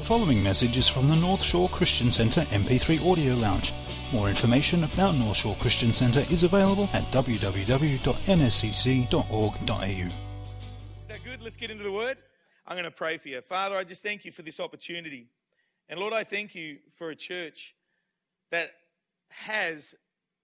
[0.00, 3.74] The following message is from the North Shore Christian Centre MP3 Audio Lounge.
[4.14, 9.84] More information about North Shore Christian Centre is available at www.nscc.org.au.
[9.84, 10.12] Is
[11.08, 11.42] that good?
[11.42, 12.16] Let's get into the word.
[12.66, 13.42] I'm going to pray for you.
[13.42, 15.26] Father, I just thank you for this opportunity.
[15.90, 17.74] And Lord, I thank you for a church
[18.50, 18.70] that
[19.28, 19.94] has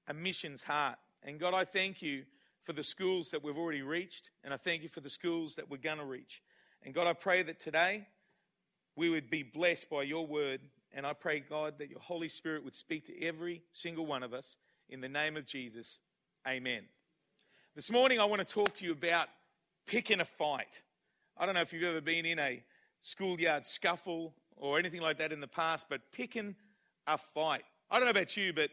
[0.06, 0.98] a missions heart.
[1.22, 2.24] And God, I thank you
[2.64, 4.28] for the schools that we've already reached.
[4.44, 6.42] And I thank you for the schools that we're going to reach.
[6.82, 8.06] And God, I pray that today
[8.96, 10.60] we would be blessed by your word.
[10.92, 14.32] And I pray, God, that your Holy Spirit would speak to every single one of
[14.32, 14.56] us.
[14.88, 16.00] In the name of Jesus,
[16.48, 16.84] amen.
[17.74, 19.28] This morning, I want to talk to you about
[19.86, 20.80] picking a fight.
[21.36, 22.62] I don't know if you've ever been in a
[23.02, 26.54] schoolyard scuffle or anything like that in the past, but picking
[27.06, 27.64] a fight.
[27.90, 28.70] I don't know about you, but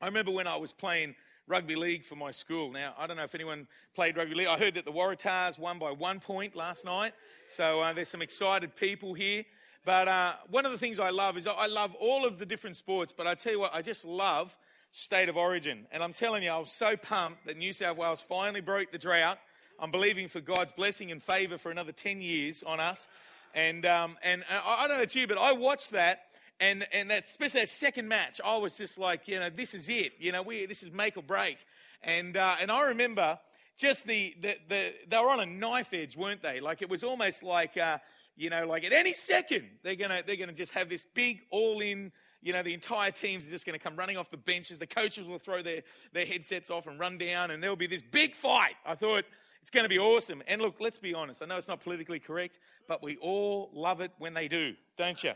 [0.00, 1.14] I remember when I was playing
[1.46, 2.70] rugby league for my school.
[2.70, 4.46] Now, I don't know if anyone played rugby league.
[4.46, 7.12] I heard that the Waratahs won by one point last night.
[7.52, 9.44] So uh, there's some excited people here.
[9.84, 12.76] But uh, one of the things I love is I love all of the different
[12.76, 14.56] sports, but I tell you what, I just love
[14.92, 15.86] state of origin.
[15.92, 18.98] And I'm telling you, I was so pumped that New South Wales finally broke the
[18.98, 19.38] drought.
[19.78, 23.08] I'm believing for God's blessing and favour for another 10 years on us.
[23.54, 26.20] And, um, and I, don't know about you, but I watched that
[26.60, 29.88] and and that especially that second match, I was just like, you know, this is
[29.88, 30.12] it.
[30.20, 31.58] You know, we this is make or break.
[32.02, 33.38] And uh, and I remember
[33.82, 36.60] just the, the the they were on a knife edge, weren't they?
[36.60, 37.98] Like it was almost like uh,
[38.36, 41.80] you know, like at any second they're gonna they're gonna just have this big all
[41.80, 42.12] in.
[42.44, 44.76] You know, the entire team's just going to come running off the benches.
[44.76, 48.02] The coaches will throw their, their headsets off and run down, and there'll be this
[48.02, 48.74] big fight.
[48.84, 49.22] I thought,
[49.60, 50.42] it's going to be awesome.
[50.48, 51.40] And look, let's be honest.
[51.40, 52.58] I know it's not politically correct,
[52.88, 55.34] but we all love it when they do, don't you?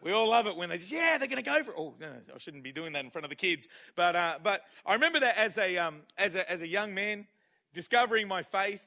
[0.00, 1.76] We all love it when they say, yeah, they're going to go for it.
[1.76, 3.66] Oh, no, I shouldn't be doing that in front of the kids.
[3.96, 7.26] But, uh, but I remember that as a, um, as, a, as a young man,
[7.74, 8.80] discovering my faith,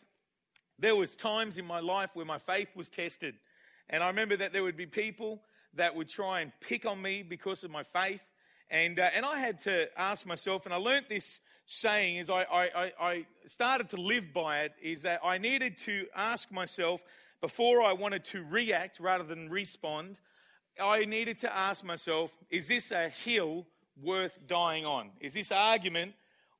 [0.79, 3.35] there was times in my life where my faith was tested.
[3.89, 5.41] And I remember that there would be people
[5.75, 8.23] that would try and pick on me because of my faith.
[8.69, 12.43] And, uh, and I had to ask myself, and I learnt this saying as I,
[12.43, 17.03] I, I started to live by it, is that I needed to ask myself
[17.41, 20.19] before I wanted to react rather than respond,
[20.81, 23.65] I needed to ask myself is this a hill
[24.01, 25.09] worth dying on?
[25.19, 26.13] Is this argument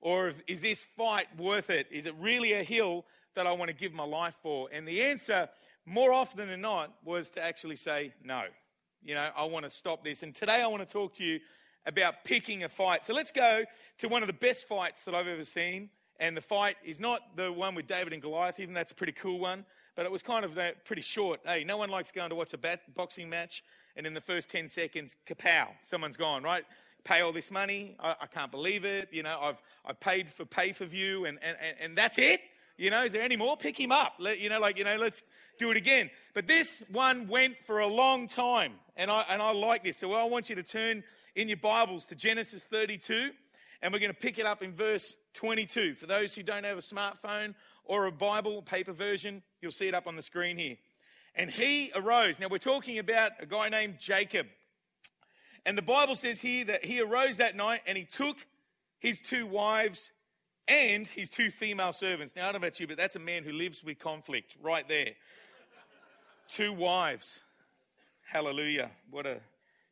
[0.08, 1.86] or is this fight worth it?
[1.92, 3.04] Is it really a hill
[3.36, 4.70] that I want to give my life for?
[4.72, 5.50] And the answer,
[5.86, 8.44] more often than not, was to actually say no.
[9.04, 10.24] You know, I want to stop this.
[10.24, 11.42] And today I want to talk to you
[11.86, 13.04] about picking a fight.
[13.04, 13.66] So let's go
[13.98, 15.90] to one of the best fights that I've ever seen.
[16.22, 19.12] And the fight is not the one with David and Goliath, even that's a pretty
[19.12, 19.66] cool one,
[19.98, 21.42] but it was kind of pretty short.
[21.46, 23.62] Hey, no one likes going to watch a bat- boxing match
[23.98, 26.64] and in the first 10 seconds, kapow, someone's gone, right?
[27.08, 27.96] Pay all this money.
[28.02, 29.08] I, I can't believe it.
[29.14, 32.42] You know, I've, I've paid for pay for view and, and, and that's it.
[32.78, 33.56] You know, is there any more?
[33.56, 34.16] Pick him up.
[34.20, 35.24] Let, you know, like, you know, let's
[35.58, 36.10] do it again.
[36.34, 38.74] But this one went for a long time.
[38.98, 39.96] And I, and I like this.
[39.96, 41.02] So I want you to turn
[41.34, 43.30] in your Bibles to Genesis 32.
[43.82, 45.96] And we're going to pick it up in verse 22.
[45.96, 49.94] For those who don't have a smartphone or a Bible, paper version, you'll see it
[49.94, 50.76] up on the screen here.
[51.36, 52.38] And he arose.
[52.38, 54.48] Now, we're talking about a guy named Jacob.
[55.68, 58.38] And the Bible says here that he arose that night and he took
[59.00, 60.14] his two wives
[60.66, 62.38] and his two female servants.
[62.38, 64.88] Now, I don't know about you, but that's a man who lives with conflict right
[64.88, 65.10] there.
[66.48, 67.42] two wives.
[68.32, 68.92] Hallelujah.
[69.12, 69.42] What a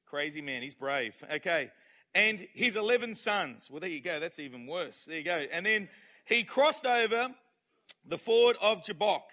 [0.06, 0.62] crazy man.
[0.62, 1.14] He's brave.
[1.30, 1.72] Okay.
[2.14, 3.70] And his 11 sons.
[3.70, 4.18] Well, there you go.
[4.22, 5.04] That's even worse.
[5.04, 5.44] There you go.
[5.52, 5.90] And then
[6.24, 7.36] he crossed over
[8.08, 9.24] the ford of Jabbok.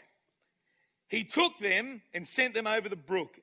[1.06, 3.38] He took them and sent them over the brook,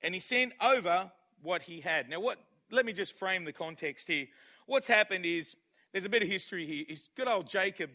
[0.00, 1.10] and he sent over
[1.44, 2.08] what he had.
[2.08, 2.38] Now, what?
[2.70, 4.26] Let me just frame the context here.
[4.66, 5.54] What's happened is
[5.92, 6.84] there's a bit of history here.
[6.88, 7.90] His good old Jacob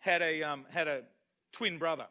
[0.00, 1.02] had a um, had a
[1.52, 2.06] twin brother,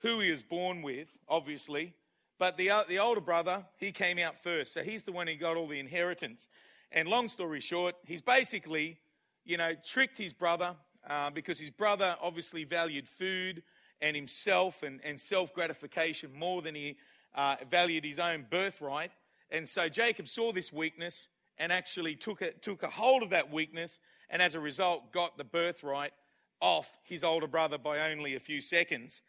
[0.00, 1.94] who he was born with, obviously,
[2.38, 5.36] but the uh, the older brother he came out first, so he's the one who
[5.36, 6.48] got all the inheritance.
[6.92, 8.98] And long story short, he's basically,
[9.44, 10.74] you know, tricked his brother
[11.08, 13.62] uh, because his brother obviously valued food
[14.00, 16.96] and himself and, and self gratification more than he
[17.34, 19.12] uh, valued his own birthright.
[19.50, 23.52] And so Jacob saw this weakness and actually took a, took a hold of that
[23.52, 23.98] weakness
[24.30, 26.12] and as a result got the birthright
[26.60, 29.22] off his older brother by only a few seconds.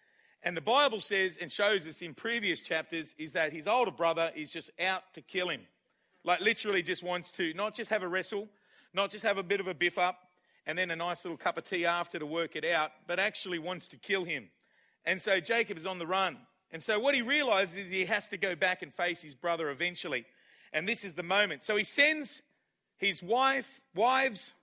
[0.44, 4.32] And the Bible says and shows us in previous chapters is that his older brother
[4.36, 5.62] is just out to kill him.
[6.24, 8.48] Like literally just wants to not just have a wrestle,
[8.94, 10.20] not just have a bit of a biff up
[10.66, 13.60] and then a nice little cup of tea after to work it out, but actually
[13.60, 14.50] wants to kill him.
[15.06, 16.38] And so Jacob is on the run.
[16.72, 19.70] And so what he realizes is he has to go back and face his brother
[19.70, 20.26] eventually.
[20.74, 21.64] And this is the moment.
[21.64, 22.42] So he sends
[22.98, 24.54] his wife, wives,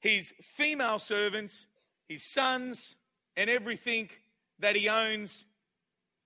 [0.00, 1.66] his female servants,
[2.08, 2.96] his sons,
[3.36, 4.10] and everything
[4.58, 5.44] that he owns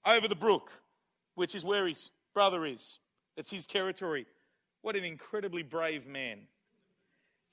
[0.04, 0.72] over the brook,
[1.34, 2.98] which is where his brother is.
[3.36, 4.26] It's his territory.
[4.80, 6.48] What an incredibly brave man.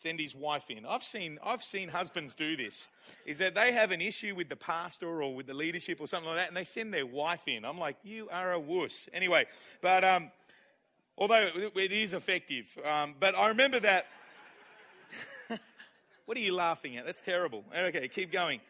[0.02, 0.86] Send his wife in.
[0.86, 2.88] I've seen, I've seen husbands do this.
[3.26, 6.30] Is that they have an issue with the pastor or with the leadership or something
[6.30, 7.66] like that, and they send their wife in.
[7.66, 9.10] I'm like, you are a wuss.
[9.12, 9.46] Anyway,
[9.82, 10.32] but um,
[11.18, 12.66] although it is effective.
[12.90, 14.06] Um, but I remember that.
[16.26, 17.06] what are you laughing at?
[17.06, 17.66] That's terrible.
[17.78, 18.62] Okay, keep going.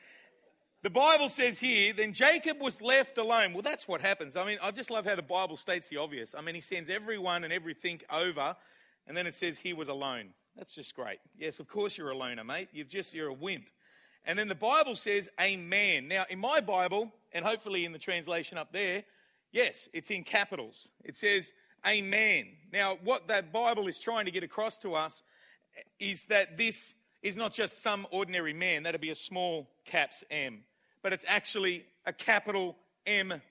[0.81, 3.53] The Bible says here, then Jacob was left alone.
[3.53, 4.35] Well, that's what happens.
[4.35, 6.33] I mean, I just love how the Bible states the obvious.
[6.33, 8.55] I mean, he sends everyone and everything over,
[9.05, 10.29] and then it says he was alone.
[10.59, 11.17] That's just great.
[11.35, 12.69] Yes, of course you're a loner, mate.
[12.71, 13.65] You've just, you're a wimp.
[14.25, 16.07] And then the Bible says a man.
[16.07, 19.03] Now, in my Bible, and hopefully in the translation up there,
[19.51, 20.91] yes, it's in capitals.
[21.03, 21.53] It says
[21.83, 22.45] a man.
[22.71, 25.23] Now, what that Bible is trying to get across to us
[25.99, 28.83] is that this is not just some ordinary man.
[28.83, 30.63] That'd be a small caps M
[31.01, 33.41] but it's actually a capital M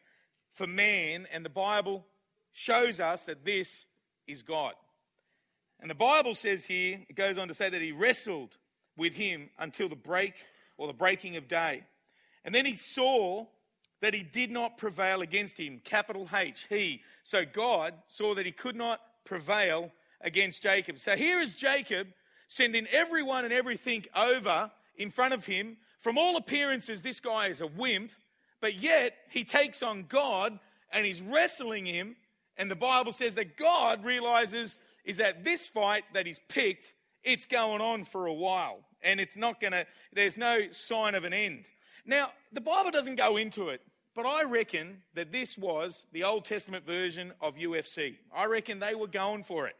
[0.52, 2.04] for man, and the Bible
[2.52, 3.86] shows us that this
[4.26, 4.74] is God.
[5.80, 8.56] And the Bible says here, it goes on to say that he wrestled
[8.96, 10.34] with him until the break
[10.76, 11.84] or the breaking of day.
[12.44, 13.46] And then he saw
[14.00, 17.02] that he did not prevail against him, capital H, he.
[17.22, 20.98] So God saw that he could not prevail against Jacob.
[20.98, 22.08] So here is Jacob
[22.48, 27.60] sending everyone and everything over in front of him from all appearances, this guy is
[27.60, 28.12] a wimp,
[28.60, 30.58] but yet he takes on God
[30.92, 32.16] and he's wrestling him.
[32.56, 34.78] And the Bible says that God realizes
[35.08, 36.92] is that this fight that he's picked,
[37.24, 38.80] it's going on for a while.
[39.02, 41.70] And it's not going to, there's no sign of an end.
[42.04, 43.80] Now, the Bible doesn't go into it,
[44.14, 48.16] but I reckon that this was the Old Testament version of UFC.
[48.36, 49.76] I reckon they were going for it.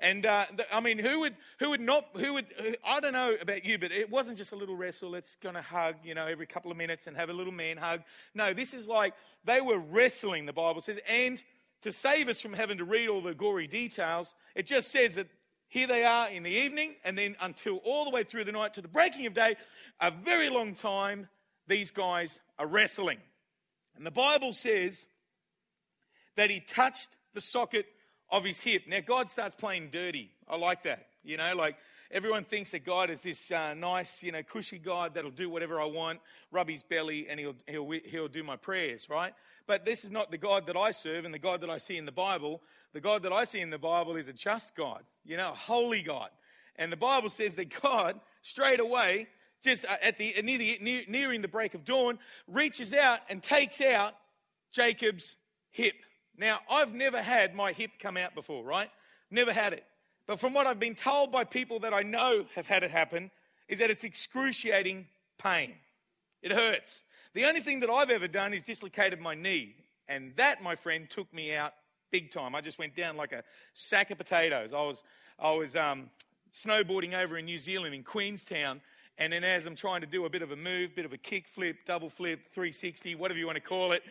[0.00, 3.36] And uh, I mean, who would, who would not, who would, who, I don't know
[3.40, 5.10] about you, but it wasn't just a little wrestle.
[5.10, 8.00] Let's to hug, you know, every couple of minutes and have a little man hug.
[8.34, 9.14] No, this is like
[9.44, 10.98] they were wrestling, the Bible says.
[11.08, 11.40] And
[11.82, 15.28] to save us from having to read all the gory details, it just says that
[15.68, 18.74] here they are in the evening, and then until all the way through the night
[18.74, 19.56] to the breaking of day,
[20.00, 21.28] a very long time,
[21.66, 23.18] these guys are wrestling.
[23.96, 25.06] And the Bible says
[26.36, 27.86] that he touched the socket
[28.30, 28.82] of his hip.
[28.86, 30.30] Now, God starts playing dirty.
[30.48, 31.06] I like that.
[31.24, 31.76] You know, like
[32.10, 35.80] everyone thinks that God is this uh, nice, you know, cushy God that'll do whatever
[35.80, 36.20] I want,
[36.50, 39.32] rub his belly, and he'll, he'll, he'll do my prayers, right?
[39.66, 41.96] But this is not the God that I serve and the God that I see
[41.96, 42.60] in the Bible.
[42.92, 45.54] The God that I see in the Bible is a just God, you know, a
[45.54, 46.30] holy God.
[46.76, 49.28] And the Bible says that God, straight away,
[49.62, 53.42] just uh, at the, near the near, nearing the break of dawn, reaches out and
[53.42, 54.14] takes out
[54.72, 55.36] Jacob's
[55.70, 55.94] hip.
[56.36, 58.90] Now, I've never had my hip come out before, right?
[59.30, 59.84] Never had it.
[60.26, 63.30] But from what I've been told by people that I know have had it happen,
[63.68, 65.06] is that it's excruciating
[65.38, 65.74] pain.
[66.42, 67.02] It hurts.
[67.34, 69.74] The only thing that I've ever done is dislocated my knee.
[70.08, 71.72] And that, my friend, took me out
[72.10, 72.54] big time.
[72.54, 73.42] I just went down like a
[73.72, 74.72] sack of potatoes.
[74.74, 75.02] I was,
[75.38, 76.10] I was um,
[76.52, 78.82] snowboarding over in New Zealand in Queenstown.
[79.16, 81.16] And then as I'm trying to do a bit of a move, bit of a
[81.16, 84.02] kick flip, double flip, 360, whatever you want to call it,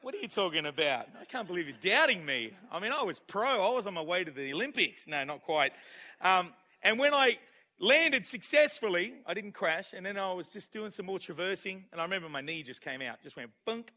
[0.00, 1.06] what are you talking about?
[1.20, 2.52] I can't believe you're doubting me.
[2.70, 3.64] I mean, I was pro.
[3.64, 5.06] I was on my way to the Olympics.
[5.06, 5.72] No, not quite.
[6.20, 6.52] Um,
[6.82, 7.38] and when I
[7.82, 9.92] landed successfully, I didn't crash.
[9.92, 11.84] And then I was just doing some more traversing.
[11.92, 13.90] And I remember my knee just came out, just went bunk.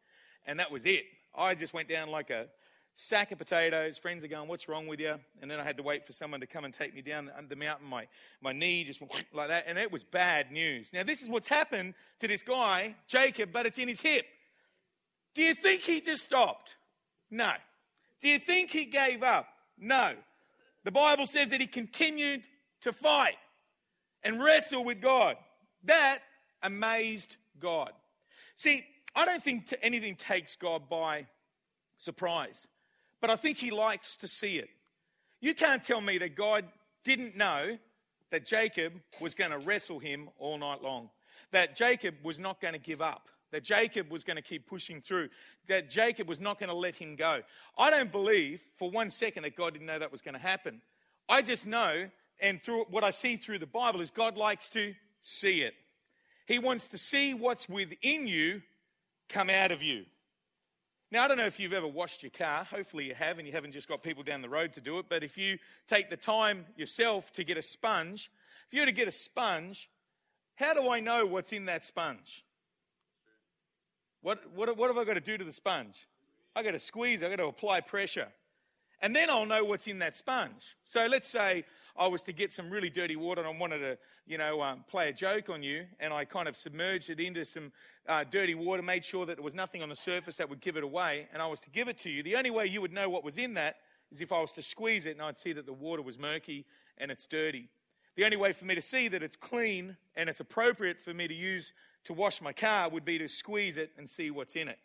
[0.46, 1.06] And that was it.
[1.38, 2.48] I just went down like a
[2.94, 3.98] sack of potatoes.
[3.98, 5.16] Friends are going, What's wrong with you?
[5.42, 7.56] And then I had to wait for someone to come and take me down the
[7.56, 7.88] mountain.
[7.88, 8.08] My,
[8.42, 9.66] my knee just went like that.
[9.68, 10.92] And it was bad news.
[10.92, 14.26] Now, this is what's happened to this guy, Jacob, but it's in his hip.
[15.36, 16.76] Do you think he just stopped?
[17.30, 17.52] No.
[18.22, 19.48] Do you think he gave up?
[19.78, 20.14] No.
[20.86, 22.44] The Bible says that he continued
[22.82, 23.36] to fight
[24.26, 25.38] and wrestle with God.
[25.86, 26.20] That
[26.62, 27.92] amazed God.
[28.58, 28.84] See,
[29.16, 31.28] I don't think anything takes God by
[31.98, 32.68] surprise,
[33.22, 34.70] but I think he likes to see it.
[35.40, 36.66] You can't tell me that God
[37.06, 37.78] didn't know
[38.32, 41.10] that Jacob was going to wrestle him all night long,
[41.52, 45.00] that Jacob was not going to give up that Jacob was going to keep pushing
[45.00, 45.30] through,
[45.70, 47.40] that Jacob was not going to let him go.
[47.78, 50.82] I don't believe for one second that God didn't know that was going to happen.
[51.30, 54.94] I just know, and through what I see through the Bible, is God likes to
[55.22, 55.74] see it.
[56.46, 58.62] He wants to see what's within you
[59.30, 60.06] come out of you.
[61.12, 62.66] Now, I don't know if you've ever washed your car.
[62.66, 65.06] Hopefully, you have, and you haven't just got people down the road to do it.
[65.08, 68.30] But if you take the time yourself to get a sponge,
[68.68, 69.90] if you were to get a sponge,
[70.56, 72.44] how do I know what's in that sponge?
[74.22, 76.08] What, what, what have I got to do to the sponge?
[76.56, 78.28] I got to squeeze, I got to apply pressure.
[79.02, 80.76] And then I'll know what's in that sponge.
[80.84, 81.66] So let's say
[81.98, 83.98] I was to get some really dirty water and I wanted to,
[84.28, 87.46] you know, um, play a joke on you, and I kind of submerged it into
[87.46, 87.72] some
[88.08, 90.76] uh, dirty water, made sure that there was nothing on the surface that would give
[90.78, 92.94] it away, and I was to give it to you, the only way you would
[92.94, 93.78] know what was in that
[94.12, 96.66] is if I was to squeeze it and I'd see that the water was murky
[96.98, 97.70] and it's dirty.
[98.16, 101.28] The only way for me to see that it's clean and it's appropriate for me
[101.28, 101.74] to use
[102.06, 104.80] to wash my car would be to squeeze it and see what's in it.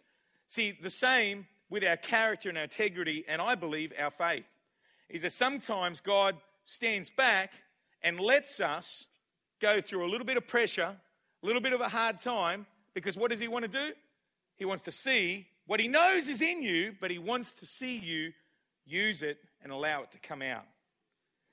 [0.48, 4.44] See, the same with our character and our integrity, and I believe our faith,
[5.08, 7.52] is that sometimes God stands back
[8.02, 9.06] and lets us
[9.60, 10.96] go through a little bit of pressure,
[11.42, 13.92] a little bit of a hard time, because what does He want to do?
[14.56, 17.96] He wants to see what He knows is in you, but He wants to see
[17.96, 18.32] you
[18.86, 20.64] use it and allow it to come out.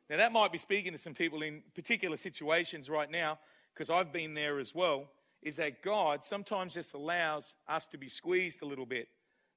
[0.10, 3.40] Now, that might be speaking to some people in particular situations right now,
[3.74, 5.10] because I've been there as well,
[5.44, 9.10] is that God sometimes just allows us to be squeezed a little bit.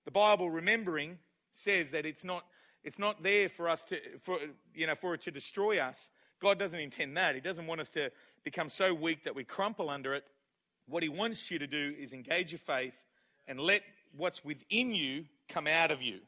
[0.05, 1.19] The Bible, remembering,
[1.53, 2.45] says that it's not,
[2.85, 4.39] it's not there for us to, for,
[4.75, 6.11] you know, for it to destroy us.
[6.41, 7.35] God doesn't intend that.
[7.35, 8.11] He doesn't want us to
[8.45, 10.25] become so weak that we crumple under it.
[10.89, 12.95] What He wants you to do is engage your faith
[13.47, 13.83] and let
[14.17, 16.21] what's within you come out of you.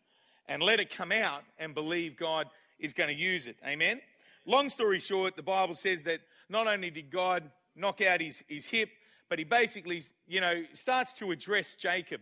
[0.49, 3.57] And let it come out and believe God is going to use it.
[3.67, 4.01] Amen?
[4.45, 8.67] Long story short, the Bible says that not only did God knock out his, his
[8.67, 8.91] hip,
[9.29, 12.21] but he basically, you know, starts to address Jacob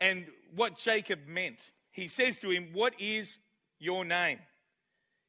[0.00, 1.58] and what Jacob meant.
[1.90, 3.38] He says to him, What is
[3.78, 4.38] your name?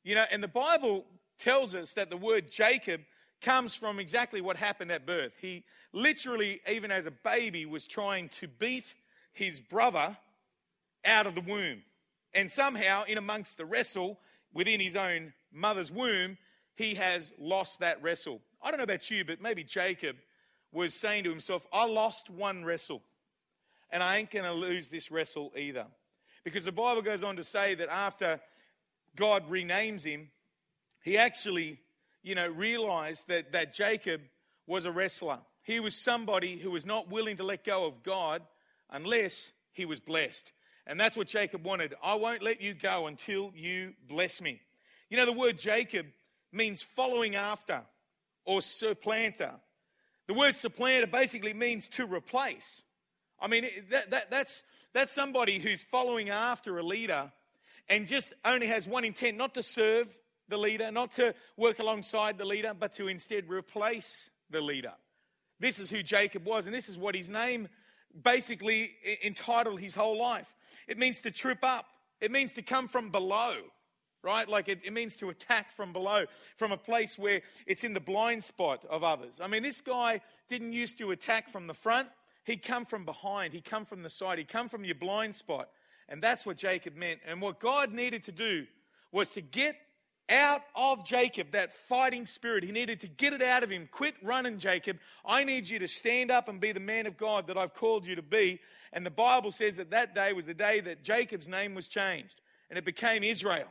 [0.03, 1.06] You know, and the Bible
[1.38, 3.01] tells us that the word Jacob
[3.41, 5.34] comes from exactly what happened at birth.
[5.39, 5.63] He
[5.94, 8.94] literally, even as a baby, was trying to beat
[9.32, 10.18] his brother
[11.06, 11.82] out of the womb.
[12.34, 14.20] And somehow, in amongst the wrestle
[14.53, 16.38] within his own mother's womb,
[16.75, 18.41] he has lost that wrestle.
[18.62, 20.18] I don't know about you, but maybe Jacob
[20.72, 23.01] was saying to himself, I lost one wrestle,
[23.89, 25.88] and I ain't going to lose this wrestle either.
[26.43, 28.39] Because the Bible goes on to say that after
[29.15, 30.29] God renames him,
[31.03, 31.79] he actually,
[32.24, 34.22] you know, realized that, that Jacob
[34.67, 35.39] was a wrestler.
[35.63, 38.41] He was somebody who was not willing to let go of God
[38.89, 40.51] unless he was blessed.
[40.88, 41.93] And that's what Jacob wanted.
[42.03, 44.62] I won't let you go until you bless me.
[45.10, 46.08] You know, the word Jacob
[46.51, 47.81] means following after
[48.46, 49.51] or supplanter.
[50.27, 52.84] The word supplanter basically means to replace.
[53.39, 57.31] I mean, that, that, that's, that's somebody who's following after a leader
[57.88, 60.08] and just only has one intent not to serve
[60.48, 64.93] the leader, not to work alongside the leader, but to instead replace the leader.
[65.60, 67.67] This is who Jacob was, and this is what his name
[68.24, 68.91] basically
[69.24, 70.55] entitled his whole life.
[70.88, 71.86] It means to trip up,
[72.22, 73.55] it means to come from below
[74.22, 74.48] right?
[74.50, 76.25] Like it, it, means to attack from below,
[76.58, 79.39] from a place where it's in the blind spot of others.
[79.41, 82.10] I mean, this guy didn't used to attack from the front.
[82.50, 83.53] He'd come from behind.
[83.53, 84.39] He'd come from the side.
[84.39, 85.70] He'd come from your blind spot.
[86.08, 87.20] And that's what Jacob meant.
[87.27, 88.65] And what God needed to do
[89.12, 89.75] was to get
[90.29, 92.63] out of Jacob that fighting spirit.
[92.63, 93.88] He needed to get it out of him.
[93.91, 94.98] Quit running, Jacob.
[95.24, 98.08] I need you to stand up and be the man of God that I've called
[98.08, 98.60] you to be.
[98.94, 102.41] And the Bible says that that day was the day that Jacob's name was changed
[102.72, 103.68] and it became Israel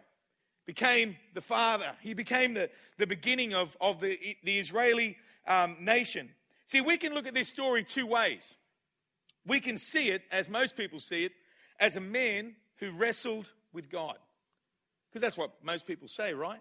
[0.66, 1.92] became the father.
[2.02, 2.68] He became the,
[2.98, 5.16] the beginning of, of the, the Israeli
[5.46, 6.28] um, nation.
[6.66, 8.57] See, we can look at this story two ways.
[9.46, 11.32] We can see it, as most people see it,
[11.80, 14.16] as a man who wrestled with God.
[15.08, 16.60] Because that's what most people say, right?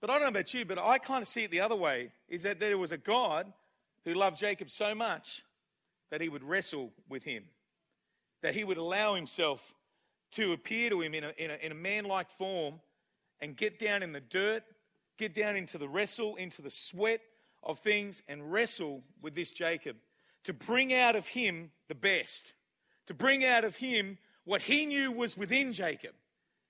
[0.00, 2.10] But I don't know about you, but I kind of see it the other way
[2.28, 3.52] is that there was a God
[4.04, 5.42] who loved Jacob so much
[6.10, 7.44] that he would wrestle with him,
[8.42, 9.72] that he would allow himself
[10.32, 12.80] to appear to him in a, in a, in a man like form
[13.40, 14.62] and get down in the dirt,
[15.18, 17.20] get down into the wrestle, into the sweat
[17.62, 19.96] of things, and wrestle with this Jacob
[20.46, 22.52] to bring out of him the best,
[23.06, 26.12] to bring out of him what he knew was within Jacob.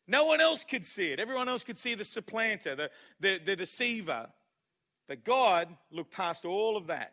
[0.06, 1.18] No one else could see it.
[1.18, 2.90] Everyone else could see the supplanter, the,
[3.21, 4.28] the, the deceiver.
[5.09, 7.12] But God looked past all of that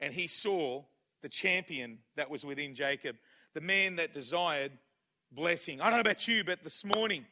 [0.00, 0.82] and he saw
[1.22, 3.16] the champion that was within Jacob,
[3.54, 4.72] the man that desired
[5.30, 5.80] blessing.
[5.80, 7.26] I don't know about you, but this morning,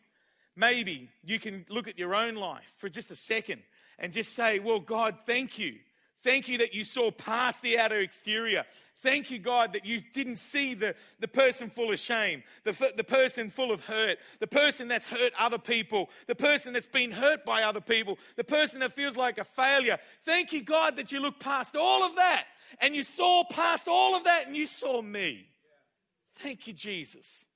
[0.56, 3.62] Maybe you can look at your own life for just a second
[3.98, 5.76] and just say, Well, God, thank you.
[6.22, 8.64] Thank you that you saw past the outer exterior.
[9.02, 13.04] Thank you, God, that you didn't see the, the person full of shame, the, the
[13.04, 17.46] person full of hurt, the person that's hurt other people, the person that's been hurt
[17.46, 19.98] by other people, the person that feels like a failure.
[20.26, 22.44] Thank you, God, that you looked past all of that
[22.80, 25.46] and you saw past all of that and you saw me.
[26.36, 27.46] Thank you, Jesus.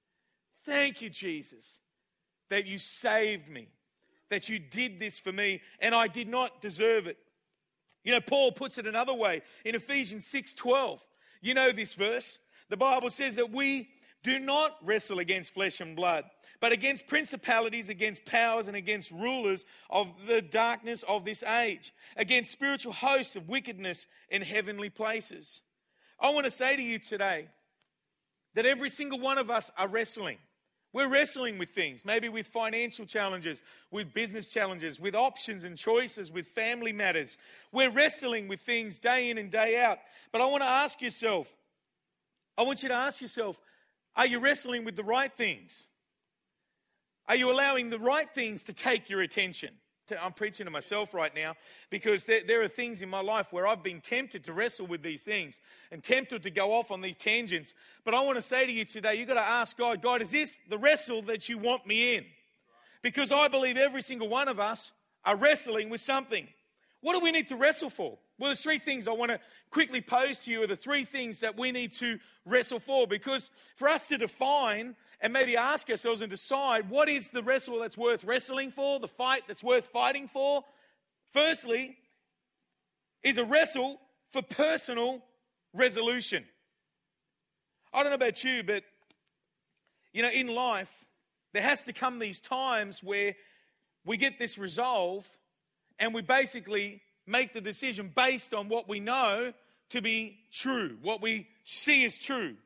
[0.64, 1.80] Thank you, Jesus
[2.50, 3.68] that you saved me,
[4.30, 7.18] that you did this for me, and I did not deserve it.
[8.04, 11.04] You know, Paul puts it another way in Ephesians 6 12.
[11.40, 12.38] You know this verse.
[12.70, 13.88] The Bible says that we,
[14.24, 16.24] do not wrestle against flesh and blood,
[16.58, 22.50] but against principalities, against powers, and against rulers of the darkness of this age, against
[22.50, 25.60] spiritual hosts of wickedness in heavenly places.
[26.18, 27.48] I want to say to you today
[28.54, 30.38] that every single one of us are wrestling.
[30.94, 36.30] We're wrestling with things, maybe with financial challenges, with business challenges, with options and choices,
[36.30, 37.36] with family matters.
[37.72, 39.98] We're wrestling with things day in and day out.
[40.30, 41.52] But I want to ask yourself,
[42.56, 43.58] I want you to ask yourself,
[44.14, 45.88] are you wrestling with the right things?
[47.26, 49.70] Are you allowing the right things to take your attention?
[50.20, 51.54] I'm preaching to myself right now
[51.90, 55.02] because there, there, are things in my life where I've been tempted to wrestle with
[55.02, 57.74] these things and tempted to go off on these tangents.
[58.04, 60.30] But I want to say to you today, you've got to ask God, God, is
[60.30, 62.24] this the wrestle that you want me in?
[63.02, 64.92] Because I believe every single one of us
[65.24, 66.46] are wrestling with something.
[67.00, 68.18] What do we need to wrestle for?
[68.38, 69.38] Well, there's three things I want to
[69.70, 73.06] quickly pose to you are the three things that we need to wrestle for.
[73.06, 77.80] Because for us to define and maybe ask ourselves and decide what is the wrestle
[77.80, 80.64] that's worth wrestling for, the fight that's worth fighting for,
[81.32, 81.96] firstly,
[83.22, 85.22] is a wrestle for personal
[85.72, 86.44] resolution.
[87.92, 88.82] I don't know about you, but
[90.12, 91.06] you know, in life,
[91.52, 93.34] there has to come these times where
[94.04, 95.26] we get this resolve
[95.98, 99.52] and we basically make the decision based on what we know
[99.90, 102.56] to be true, what we see as true.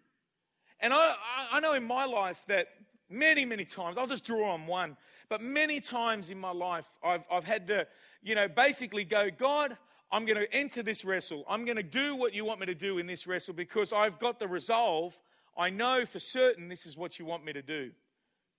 [0.80, 1.14] And I,
[1.52, 2.68] I know in my life that
[3.10, 4.96] many, many times, I'll just draw on one,
[5.28, 7.86] but many times in my life, I've, I've had to,
[8.22, 9.76] you know, basically go, God,
[10.10, 11.44] I'm going to enter this wrestle.
[11.48, 14.18] I'm going to do what you want me to do in this wrestle because I've
[14.18, 15.18] got the resolve.
[15.56, 17.90] I know for certain this is what you want me to do.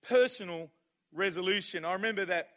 [0.06, 0.70] Personal
[1.12, 1.84] resolution.
[1.84, 2.50] I remember that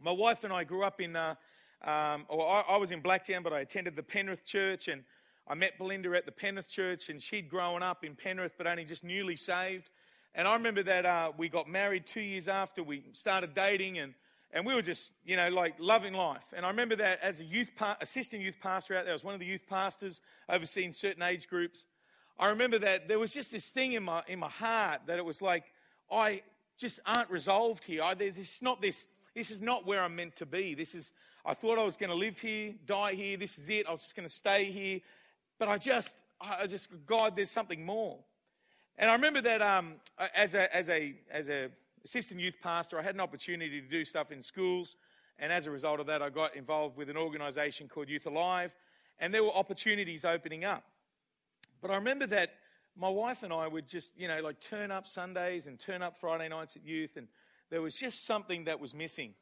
[0.00, 1.34] my wife and I grew up in, uh,
[1.82, 5.02] um, or I, I, was in Blacktown, but I attended the Penrith Church, and
[5.50, 8.84] I met Belinda at the Penrith Church, and she'd grown up in Penrith, but only
[8.84, 9.90] just newly saved.
[10.32, 14.14] And I remember that uh, we got married two years after we started dating, and,
[14.52, 16.44] and we were just, you know, like loving life.
[16.52, 19.24] And I remember that as a youth pa- assistant youth pastor out there, I was
[19.24, 21.88] one of the youth pastors overseeing certain age groups.
[22.38, 25.24] I remember that there was just this thing in my in my heart that it
[25.24, 25.64] was like
[26.12, 26.42] I
[26.78, 28.04] just aren't resolved here.
[28.04, 29.08] I, there's not this.
[29.34, 30.74] This is not where I'm meant to be.
[30.76, 31.10] This is
[31.44, 33.36] I thought I was going to live here, die here.
[33.36, 33.88] This is it.
[33.88, 35.00] I was just going to stay here.
[35.60, 38.18] But I just, I just, God, there's something more.
[38.96, 39.96] And I remember that um,
[40.34, 41.68] as a as a as a
[42.02, 44.96] assistant youth pastor, I had an opportunity to do stuff in schools,
[45.38, 48.74] and as a result of that, I got involved with an organisation called Youth Alive,
[49.18, 50.82] and there were opportunities opening up.
[51.82, 52.54] But I remember that
[52.96, 56.18] my wife and I would just, you know, like turn up Sundays and turn up
[56.18, 57.28] Friday nights at youth, and
[57.68, 59.34] there was just something that was missing.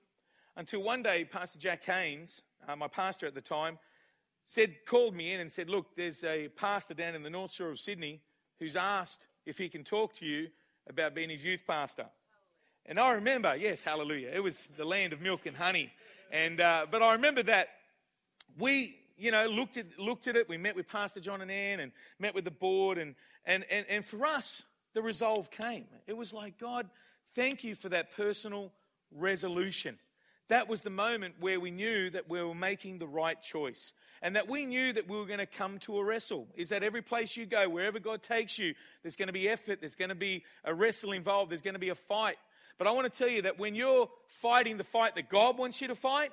[0.56, 3.78] Until one day, Pastor Jack Haynes, uh, my pastor at the time,
[4.48, 7.68] said, called me in and said, Look, there's a pastor down in the North Shore
[7.68, 8.22] of Sydney
[8.58, 10.48] who's asked if he can talk to you
[10.88, 12.06] about being his youth pastor.
[12.86, 15.92] And I remember, yes, hallelujah, it was the land of milk and honey.
[16.32, 17.68] And, uh, but I remember that
[18.58, 20.48] we, you know, looked at, looked at it.
[20.48, 22.96] We met with Pastor John and Ann and met with the board.
[22.96, 25.84] And, and, and, and for us, the resolve came.
[26.06, 26.88] It was like, God,
[27.34, 28.72] thank you for that personal
[29.14, 29.98] resolution
[30.48, 34.36] that was the moment where we knew that we were making the right choice and
[34.36, 36.46] that we knew that we were going to come to a wrestle.
[36.56, 39.80] Is that every place you go, wherever God takes you, there's going to be effort,
[39.80, 42.36] there's going to be a wrestle involved, there's going to be a fight.
[42.78, 45.80] But I want to tell you that when you're fighting the fight that God wants
[45.80, 46.30] you to fight,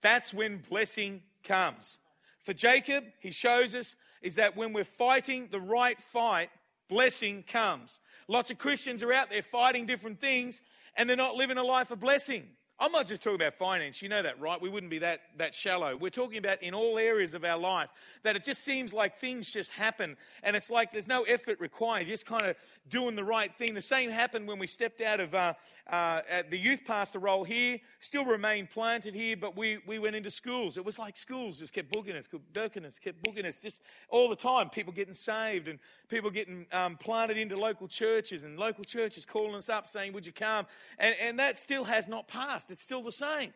[0.00, 1.98] that's when blessing comes.
[2.40, 6.50] For Jacob, he shows us is that when we're fighting the right fight,
[6.88, 8.00] blessing comes.
[8.28, 10.62] Lots of Christians are out there fighting different things
[10.96, 12.48] and they're not living a life of blessing.
[12.82, 14.02] I'm not just talking about finance.
[14.02, 14.60] You know that, right?
[14.60, 15.96] We wouldn't be that, that shallow.
[15.96, 17.90] We're talking about in all areas of our life
[18.24, 22.08] that it just seems like things just happen and it's like there's no effort required.
[22.08, 22.56] You're just kind of
[22.88, 23.74] doing the right thing.
[23.74, 25.54] The same happened when we stepped out of uh,
[25.88, 30.30] uh, the youth pastor role here, still remained planted here, but we, we went into
[30.32, 30.76] schools.
[30.76, 33.80] It was like schools just kept booking us, kept booking us, kept booking us just
[34.08, 34.70] all the time.
[34.70, 39.54] People getting saved and people getting um, planted into local churches and local churches calling
[39.54, 40.66] us up saying, Would you come?
[40.98, 42.71] And, and that still has not passed.
[42.72, 43.52] It's still the same.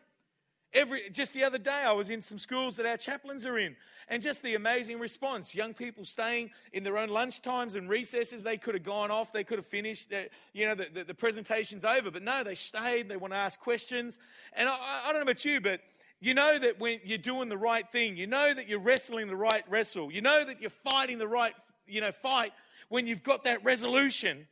[0.73, 3.75] Every, just the other day, I was in some schools that our chaplains are in,
[4.09, 5.55] and just the amazing response.
[5.55, 8.43] Young people staying in their own lunch times and recesses.
[8.43, 10.13] They could have gone off, they could have finished,
[10.53, 12.11] you know, the, the, the, presentation's over.
[12.11, 14.19] But no, they stayed, they want to ask questions.
[14.53, 15.79] And I, I don't know about you, but
[16.19, 19.35] you know that when you're doing the right thing, you know that you're wrestling the
[19.35, 21.53] right wrestle, you know that you're fighting the right,
[21.87, 22.51] you know, fight
[22.89, 24.47] when you've got that resolution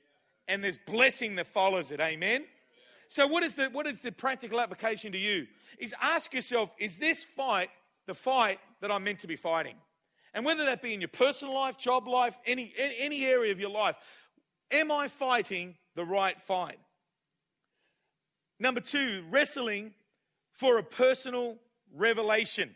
[0.48, 2.00] and there's blessing that follows it.
[2.00, 2.46] Amen?
[3.08, 5.48] So, what is, the, what is the practical application to you?
[5.80, 7.70] Is ask yourself, is this fight
[8.08, 9.76] the fight that I'm meant to be fighting?
[10.34, 13.70] And whether that be in your personal life, job life, any, any area of your
[13.70, 13.96] life,
[14.72, 16.80] Am I fighting the right fight?
[18.60, 19.94] Number two, wrestling
[20.54, 21.58] for a personal
[21.94, 22.76] revelation.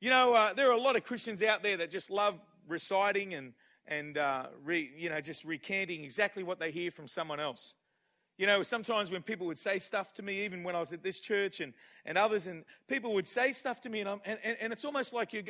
[0.00, 3.34] You know, uh, there are a lot of Christians out there that just love reciting
[3.34, 3.52] and,
[3.86, 7.74] and uh, re, you know, just recanting exactly what they hear from someone else.
[8.40, 11.02] You know, sometimes when people would say stuff to me, even when I was at
[11.02, 11.74] this church and,
[12.06, 15.12] and others, and people would say stuff to me, and, I'm and, and it's almost
[15.12, 15.42] like you're,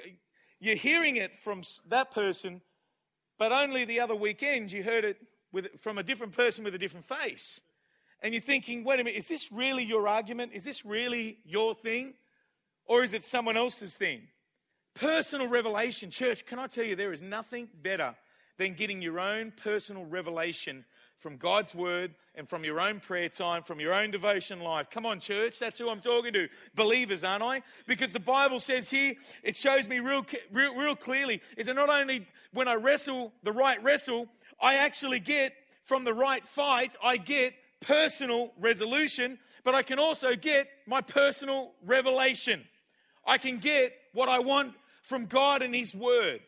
[0.59, 2.61] you're hearing it from that person,
[3.39, 5.19] but only the other weekend you heard it
[5.53, 7.61] with, from a different person with a different face.
[8.23, 10.51] And you're thinking, wait a minute, is this really your argument?
[10.53, 12.15] Is this really your thing?
[12.87, 14.23] Or is it someone else's thing?
[14.95, 16.11] Personal revelation.
[16.11, 18.17] Church, can I tell you, there is nothing better
[18.59, 20.85] than getting your own personal revelation
[21.21, 24.89] from God's word and from your own prayer time, from your own devotion life.
[24.91, 26.49] Come on, church, that's who I'm talking to.
[26.75, 27.63] Believers, aren't I?
[27.87, 31.91] Because the Bible says here, it shows me real, real, real clearly, is that not
[31.91, 34.29] only when I wrestle the right wrestle,
[34.61, 35.53] I actually get
[35.85, 41.73] from the right fight, I get personal resolution, but I can also get my personal
[41.85, 42.65] revelation.
[43.27, 46.41] I can get what I want from God and His Word.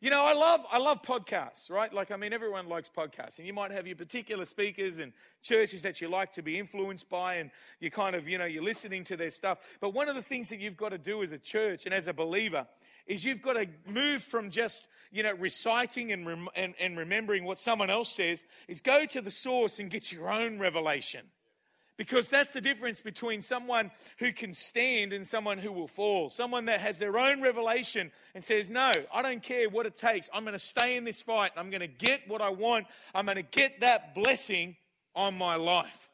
[0.00, 1.92] You know, I love I love podcasts, right?
[1.92, 3.38] Like I mean everyone likes podcasts.
[3.38, 7.08] And you might have your particular speakers and churches that you like to be influenced
[7.08, 9.58] by and you kind of, you know, you're listening to their stuff.
[9.80, 12.06] But one of the things that you've got to do as a church and as
[12.06, 12.68] a believer
[13.08, 17.44] is you've got to move from just, you know, reciting and, rem- and, and remembering
[17.44, 21.22] what someone else says is go to the source and get your own revelation.
[21.98, 26.30] Because that's the difference between someone who can stand and someone who will fall.
[26.30, 30.30] Someone that has their own revelation and says, No, I don't care what it takes.
[30.32, 31.50] I'm going to stay in this fight.
[31.56, 32.86] I'm going to get what I want.
[33.12, 34.76] I'm going to get that blessing
[35.16, 36.08] on my life.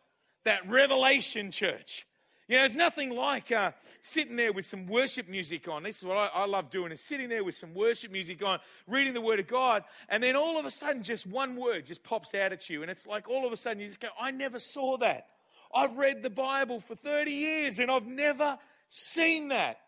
[0.45, 2.07] That revelation, church.
[2.49, 5.83] You know, there's nothing like uh, sitting there with some worship music on.
[5.83, 8.59] This is what I, I, love doing: is sitting there with some worship music on,
[8.87, 12.05] reading the Word of God, and then all of a sudden, just one word just
[12.05, 14.31] pops out at you, and it's like all of a sudden you just go, "I
[14.31, 15.27] never saw that."
[15.75, 18.59] I've read the Bible for 30 years and I've never
[18.89, 19.79] seen that.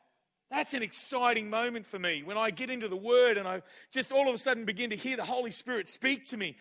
[0.51, 4.13] That's an exciting moment for me when I get into the Word and I just
[4.13, 6.57] all of a sudden begin to hear the Holy Spirit speak to me.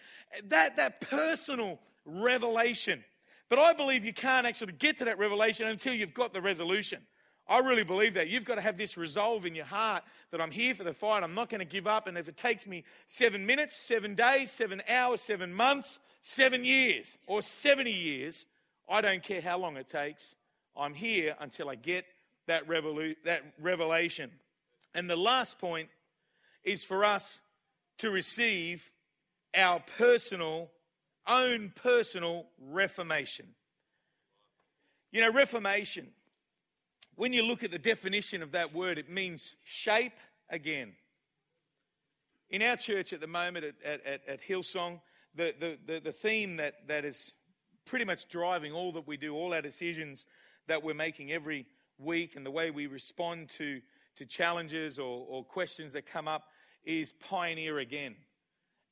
[0.45, 3.03] That, that personal revelation.
[3.49, 7.01] But I believe you can't actually get to that revelation until you've got the resolution.
[7.47, 8.27] I really believe that.
[8.27, 11.21] You've got to have this resolve in your heart that I'm here for the fight.
[11.21, 12.07] I'm not going to give up.
[12.07, 17.19] And if it takes me seven minutes, seven days, seven hours, seven months, seven years,
[17.27, 18.45] or 70 years,
[18.87, 20.35] I don't care how long it takes.
[20.77, 22.05] I'm here until I get
[22.47, 24.31] that, revolu- that revelation.
[24.93, 25.89] And the last point
[26.63, 27.41] is for us
[27.99, 28.91] to receive
[29.55, 30.69] our personal,
[31.27, 33.47] own personal reformation.
[35.11, 36.07] You know, reformation,
[37.15, 40.19] when you look at the definition of that word, it means shape
[40.49, 40.93] again.
[42.49, 44.99] In our church at the moment at, at, at Hillsong,
[45.33, 47.33] the, the, the, the theme that, that is
[47.85, 50.25] pretty much driving all that we do, all our decisions
[50.67, 51.65] that we're making every
[51.99, 53.79] week, and the way we respond to,
[54.17, 56.45] to challenges or, or questions that come up
[56.83, 58.15] is pioneer again.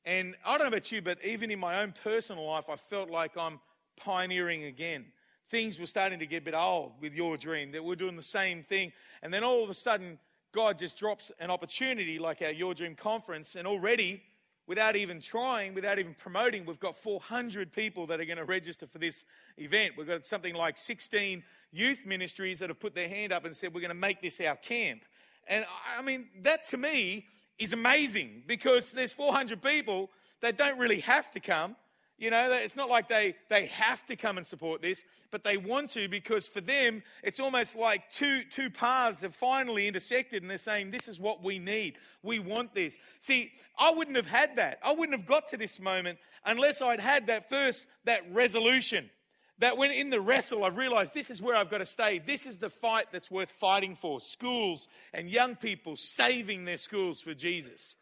[0.04, 3.10] And I don't know about you, but even in my own personal life, I felt
[3.10, 3.60] like I'm
[3.96, 5.06] pioneering again.
[5.50, 8.22] Things were starting to get a bit old with your dream, that we're doing the
[8.22, 8.92] same thing.
[9.22, 10.18] And then all of a sudden,
[10.52, 14.22] God just drops an opportunity like our Your Dream conference, and already
[14.66, 18.86] without even trying, without even promoting, we've got 400 people that are going to register
[18.86, 19.24] for this
[19.58, 19.94] event.
[19.96, 23.74] We've got something like 16 youth ministries that have put their hand up and said,
[23.74, 25.02] We're going to make this our camp.
[25.46, 25.66] And
[25.98, 27.26] I mean, that to me
[27.58, 31.76] is amazing because there's 400 people that don't really have to come.
[32.16, 35.56] You know, it's not like they, they have to come and support this, but they
[35.56, 40.48] want to because for them, it's almost like two, two paths have finally intersected and
[40.48, 41.98] they're saying, This is what we need.
[42.22, 42.98] We want this.
[43.18, 44.78] See, I wouldn't have had that.
[44.84, 49.10] I wouldn't have got to this moment unless I'd had that first, that resolution.
[49.58, 52.20] That when in the wrestle, I've realized this is where I've got to stay.
[52.24, 54.20] This is the fight that's worth fighting for.
[54.20, 57.96] Schools and young people saving their schools for Jesus.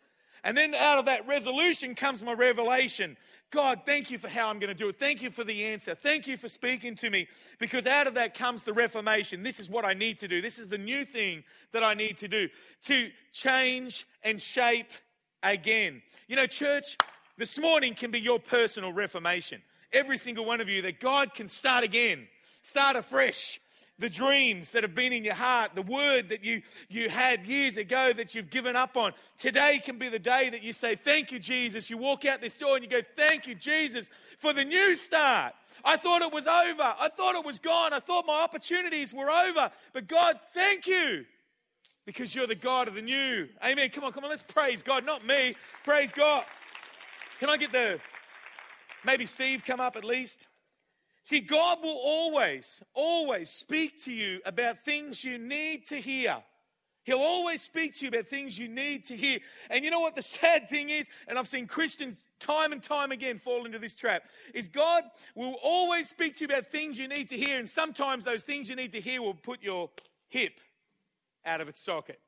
[0.45, 3.17] And then out of that resolution comes my revelation.
[3.53, 4.99] God, thank you for how I'm going to do it.
[4.99, 5.95] Thank you for the answer.
[5.95, 7.29] Thank you for speaking to me.
[7.59, 9.43] Because out of that comes the reformation.
[9.43, 10.41] This is what I need to do.
[10.43, 12.49] This is the new thing that I need to do
[12.85, 14.91] to change and shape
[15.43, 16.03] again.
[16.29, 16.97] You know, church,
[17.39, 19.63] this morning can be your personal reformation.
[19.93, 22.27] Every single one of you, that God can start again,
[22.63, 23.61] start afresh,
[24.03, 27.77] the dreams that have been in your heart, the word that you, you had years
[27.77, 29.13] ago that you've given up on.
[29.39, 31.89] Today can be the day that you say, Thank you, Jesus.
[31.89, 35.55] You walk out this door and you go, Thank you, Jesus, for the new start.
[35.85, 36.83] I thought it was over.
[36.83, 37.93] I thought it was gone.
[37.93, 39.71] I thought my opportunities were over.
[39.93, 41.25] But God, thank you
[42.05, 43.49] because you're the God of the new.
[43.65, 43.89] Amen.
[43.91, 44.31] Come on, come on.
[44.31, 45.55] Let's praise God, not me.
[45.85, 46.45] Praise God.
[47.39, 48.01] Can I get the
[49.05, 50.47] Maybe Steve come up at least.
[51.25, 56.43] See, God will always, always speak to you about things you need to hear.
[57.05, 59.41] He'll always speak to you about things you need to hear.
[59.71, 61.09] And you know what the sad thing is?
[61.27, 65.05] And I've seen Christians time and time again fall into this trap is God
[65.35, 67.59] will always speak to you about things you need to hear.
[67.59, 69.91] And sometimes those things you need to hear will put your
[70.29, 70.61] hip
[71.45, 72.21] out of its socket.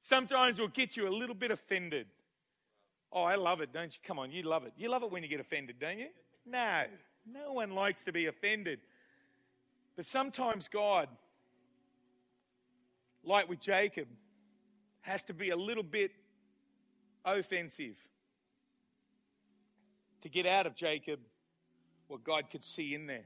[0.00, 2.06] Sometimes will get you a little bit offended.
[3.12, 4.00] Oh, I love it, don't you?
[4.04, 4.72] Come on, you love it.
[4.76, 6.08] You love it when you get offended, don't you?
[6.44, 6.84] No,
[7.26, 8.80] no one likes to be offended.
[9.96, 11.08] But sometimes God
[13.26, 14.08] like with Jacob,
[15.00, 16.12] has to be a little bit
[17.24, 17.96] offensive
[20.22, 21.20] to get out of Jacob
[22.08, 23.24] what God could see in there.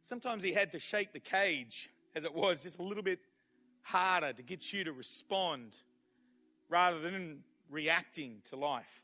[0.00, 3.18] Sometimes he had to shake the cage, as it was, just a little bit
[3.82, 5.74] harder to get you to respond
[6.68, 9.02] rather than reacting to life.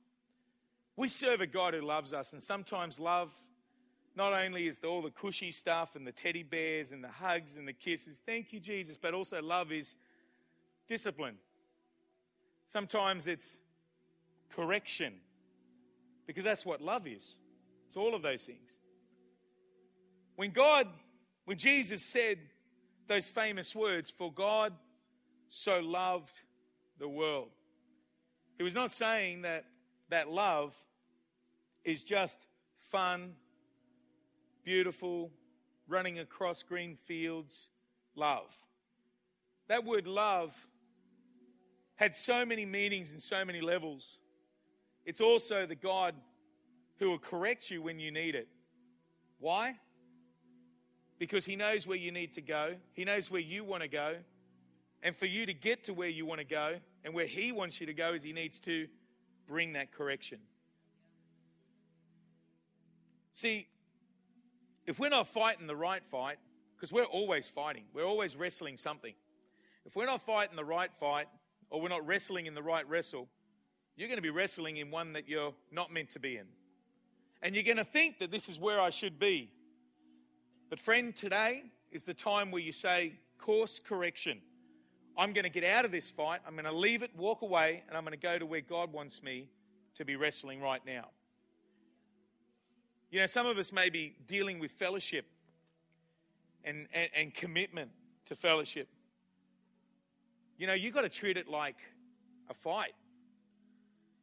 [0.96, 3.32] We serve a God who loves us, and sometimes love
[4.14, 7.66] not only is all the cushy stuff and the teddy bears and the hugs and
[7.66, 9.96] the kisses, thank you, Jesus, but also love is
[10.86, 11.36] discipline.
[12.66, 13.58] Sometimes it's
[14.50, 15.14] correction,
[16.26, 17.38] because that's what love is.
[17.86, 18.78] It's all of those things.
[20.36, 20.88] When God,
[21.44, 22.38] when Jesus said
[23.08, 24.72] those famous words, For God
[25.48, 26.40] so loved
[26.98, 27.50] the world,
[28.56, 29.64] he was not saying that
[30.10, 30.74] that love
[31.84, 32.38] is just
[32.90, 33.34] fun
[34.64, 35.30] beautiful,
[35.88, 37.68] running across green fields
[38.14, 38.54] love.
[39.68, 40.54] That word love
[41.96, 44.18] had so many meanings and so many levels.
[45.04, 46.14] It's also the God
[46.98, 48.48] who will correct you when you need it.
[49.38, 49.76] Why?
[51.18, 54.16] Because He knows where you need to go, He knows where you want to go.
[55.04, 57.80] And for you to get to where you want to go and where He wants
[57.80, 58.86] you to go, is He needs to
[59.48, 60.38] bring that correction.
[63.32, 63.66] See,
[64.92, 66.36] if we're not fighting the right fight,
[66.76, 69.14] because we're always fighting, we're always wrestling something.
[69.86, 71.28] If we're not fighting the right fight,
[71.70, 73.26] or we're not wrestling in the right wrestle,
[73.96, 76.44] you're going to be wrestling in one that you're not meant to be in.
[77.40, 79.50] And you're going to think that this is where I should be.
[80.68, 84.42] But, friend, today is the time where you say, course correction.
[85.16, 86.40] I'm going to get out of this fight.
[86.46, 88.92] I'm going to leave it, walk away, and I'm going to go to where God
[88.92, 89.48] wants me
[89.94, 91.08] to be wrestling right now.
[93.12, 95.26] You know, some of us may be dealing with fellowship
[96.64, 97.90] and, and, and commitment
[98.24, 98.88] to fellowship.
[100.56, 101.76] You know, you've got to treat it like
[102.48, 102.94] a fight.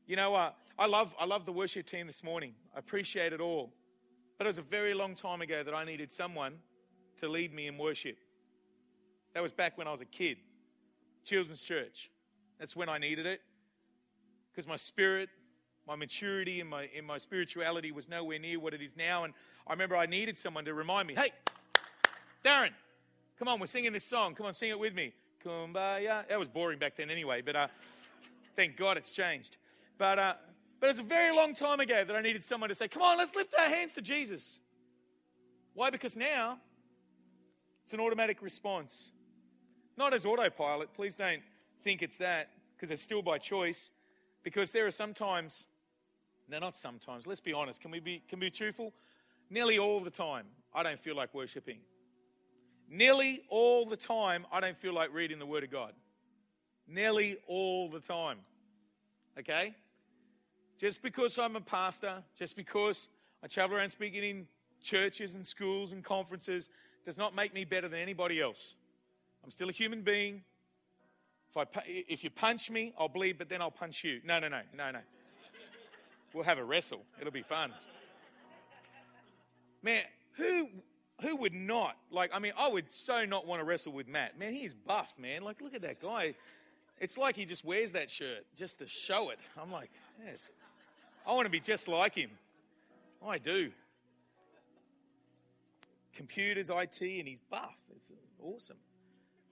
[0.07, 2.55] You know, uh, I, love, I love the worship team this morning.
[2.75, 3.71] I appreciate it all.
[4.39, 6.55] But it was a very long time ago that I needed someone
[7.19, 8.17] to lead me in worship.
[9.35, 10.37] That was back when I was a kid.
[11.23, 12.09] Children's Church.
[12.57, 13.41] That's when I needed it.
[14.51, 15.29] Because my spirit
[15.89, 19.23] my maturity and my, in my spirituality was nowhere near what it is now.
[19.23, 19.33] And
[19.65, 21.31] I remember I needed someone to remind me, hey,
[22.45, 22.69] Darren,
[23.39, 24.35] come on, we're singing this song.
[24.35, 25.13] Come on, sing it with me.
[25.43, 26.27] Kumbaya.
[26.27, 27.67] That was boring back then anyway, but uh,
[28.55, 29.57] thank God it's changed.
[29.97, 30.33] But, uh,
[30.79, 33.17] but it's a very long time ago that I needed someone to say, come on,
[33.17, 34.59] let's lift our hands to Jesus.
[35.73, 35.89] Why?
[35.89, 36.59] Because now
[37.83, 39.11] it's an automatic response.
[39.97, 40.93] Not as autopilot.
[40.93, 41.41] Please don't
[41.83, 43.89] think it's that, because it's still by choice.
[44.43, 45.65] Because there are sometimes
[46.49, 47.27] now, not sometimes.
[47.27, 47.81] Let's be honest.
[47.81, 48.93] Can we be, can we be truthful?
[49.49, 51.79] Nearly all the time, I don't feel like worshiping.
[52.89, 55.93] Nearly all the time, I don't feel like reading the Word of God.
[56.87, 58.39] Nearly all the time.
[59.37, 59.75] Okay?
[60.79, 63.09] Just because I'm a pastor, just because
[63.43, 64.47] I travel around speaking in
[64.81, 66.69] churches and schools and conferences,
[67.05, 68.75] does not make me better than anybody else.
[69.43, 70.43] I'm still a human being.
[71.49, 74.21] If, I, if you punch me, I'll bleed, but then I'll punch you.
[74.23, 74.99] No, no, no, no, no.
[76.33, 77.03] We'll have a wrestle.
[77.19, 77.71] It'll be fun.
[79.81, 80.69] Man, who
[81.21, 82.31] who would not like?
[82.33, 84.37] I mean, I would so not want to wrestle with Matt.
[84.37, 85.41] Man, he's buff, man.
[85.41, 86.35] Like, look at that guy.
[86.99, 89.39] It's like he just wears that shirt just to show it.
[89.59, 89.89] I'm like,
[90.25, 90.51] yes,
[91.25, 92.31] I want to be just like him.
[93.25, 93.71] I do.
[96.13, 97.75] Computers, IT, and he's buff.
[97.95, 98.11] It's
[98.41, 98.77] awesome.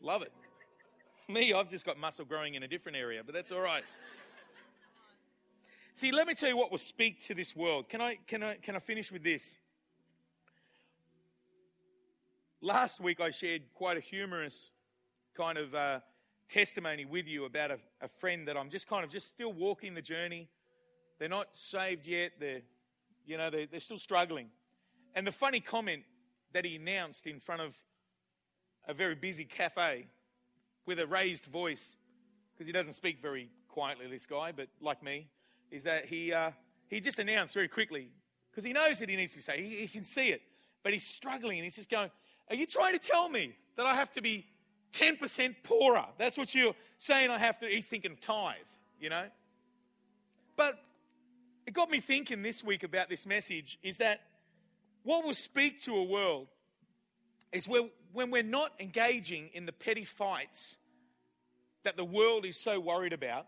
[0.02, 0.34] Love it.
[1.30, 3.84] Me, I've just got muscle growing in a different area, but that's all right.
[5.98, 7.90] See, let me tell you what will speak to this world.
[7.90, 9.58] Can I, can I, can I finish with this?
[12.62, 14.70] Last week I shared quite a humorous
[15.36, 16.02] kind of uh,
[16.50, 19.96] testimony with you about a, a friend that I'm just kind of just still walking
[19.96, 20.50] the journey.
[21.18, 22.34] They're not saved yet.
[22.40, 22.62] They're,
[23.26, 24.50] you know, they're, they're still struggling.
[25.16, 26.04] And the funny comment
[26.54, 27.76] that he announced in front of
[28.88, 30.06] a very busy cafe
[30.86, 31.98] with a raised voice,
[32.54, 35.30] because he doesn't speak very quietly, this guy, but like me,
[35.72, 36.52] is that he, uh,
[36.88, 38.10] he just announced very quickly,
[38.52, 39.62] because he knows that he needs to be saved.
[39.62, 40.42] He, he can see it,
[40.84, 42.10] but he's struggling and he's just going,
[42.50, 44.46] Are you trying to tell me that I have to be
[44.94, 46.06] 10% poorer?
[46.18, 47.68] That's what you're saying I have to.
[47.68, 48.56] He's thinking of tithe,
[49.00, 49.26] you know?
[50.56, 50.80] But
[51.66, 54.22] it got me thinking this week about this message is that
[55.04, 56.48] what will speak to a world
[57.52, 60.78] is when, when we're not engaging in the petty fights
[61.84, 63.48] that the world is so worried about.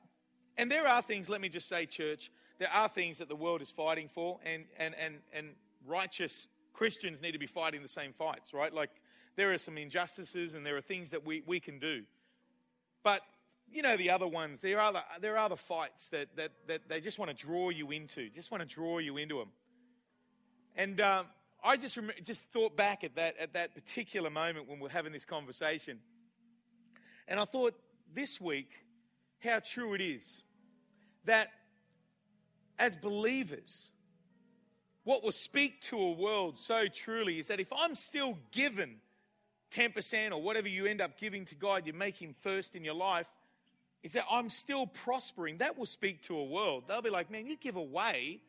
[0.60, 3.62] And there are things, let me just say, church, there are things that the world
[3.62, 5.52] is fighting for, and, and, and, and
[5.88, 8.74] righteous Christians need to be fighting the same fights, right?
[8.74, 8.90] Like
[9.38, 12.04] there are some injustices and there are things that we, we can do.
[13.04, 13.22] But
[13.72, 16.90] you know the other ones, there are, the, there are other fights that, that, that
[16.90, 19.52] they just want to draw you into, just want to draw you into them.
[20.76, 21.28] And um,
[21.64, 25.14] I just, rem- just thought back at that, at that particular moment when we're having
[25.14, 26.00] this conversation.
[27.30, 27.76] And I thought
[28.14, 28.72] this week
[29.42, 30.44] how true it is
[31.30, 31.50] that
[32.78, 33.92] as believers,
[35.04, 38.98] what will speak to a world so truly is that if I'm still given
[39.72, 42.96] 10% or whatever you end up giving to God, you make Him first in your
[42.96, 43.28] life,
[44.02, 45.58] is that I'm still prospering.
[45.58, 46.86] That will speak to a world.
[46.88, 48.42] They'll be like, man, you give away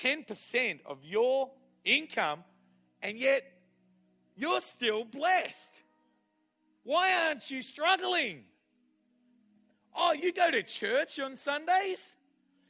[0.00, 1.50] 10% of your
[1.84, 2.44] income
[3.00, 3.42] and yet
[4.36, 5.80] you're still blessed.
[6.84, 8.44] Why aren't you struggling?
[9.94, 12.14] Oh, you go to church on Sundays?